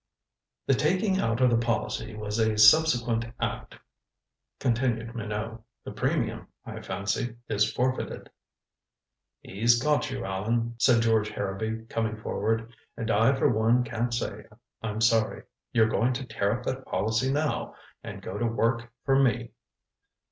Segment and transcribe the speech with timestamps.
[0.65, 3.75] "The taking out of the policy was a subsequent act,"
[4.59, 5.61] continued Minot.
[5.83, 8.31] "The premium, I fancy, is forfeited."
[9.41, 14.45] "He's got you, Allan," said George Harrowby, coming forward, "and I for one can't say
[14.81, 15.43] I'm sorry.
[15.71, 19.51] You're going to tear up that policy now and go to work for me."